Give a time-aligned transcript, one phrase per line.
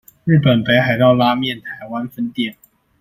[0.23, 2.57] 日本北海道拉麵台灣分店